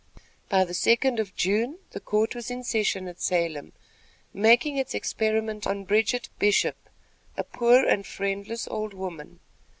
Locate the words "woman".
8.95-9.41